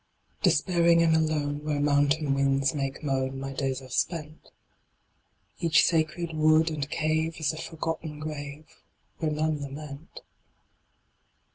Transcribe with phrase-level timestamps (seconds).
[0.41, 4.49] Despairing and alone, Where mountain winds make moan, My days are spent:
[5.59, 8.65] Each sacred wood and cave Is a forgotten grave
[9.19, 10.21] Where none lament.